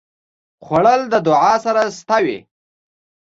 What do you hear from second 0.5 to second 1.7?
خوړل د دعا